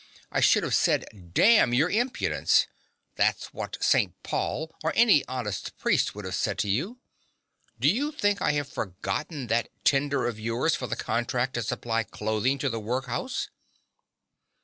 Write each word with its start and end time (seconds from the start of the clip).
I 0.31 0.39
should 0.39 0.63
have 0.63 0.73
said 0.73 1.31
damn 1.35 1.75
your 1.75 1.87
impudence: 1.87 2.65
that's 3.17 3.53
what 3.53 3.77
St. 3.81 4.15
Paul, 4.23 4.73
or 4.83 4.91
any 4.95 5.23
honest 5.27 5.77
priest 5.77 6.15
would 6.15 6.25
have 6.25 6.33
said 6.33 6.57
to 6.57 6.67
you. 6.67 6.97
Do 7.79 7.87
you 7.87 8.11
think 8.11 8.41
I 8.41 8.53
have 8.53 8.67
forgotten 8.67 9.45
that 9.45 9.69
tender 9.83 10.25
of 10.27 10.39
yours 10.39 10.73
for 10.73 10.87
the 10.87 10.95
contract 10.95 11.53
to 11.53 11.61
supply 11.61 12.01
clothing 12.01 12.57
to 12.57 12.69
the 12.71 12.79
workhouse? 12.79 13.51